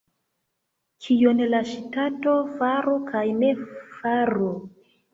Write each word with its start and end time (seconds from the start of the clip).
Kion 1.07 1.43
la 1.51 1.59
ŝtato 1.73 2.35
faru 2.57 2.99
kaj 3.13 3.25
ne 3.39 3.55
faru? 4.03 4.53